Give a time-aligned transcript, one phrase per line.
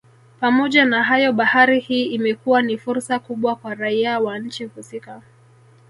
[0.39, 5.21] Pamoja na hayo bahari hii imekuwa ni fursa kubwa kwa raia wa nchi husika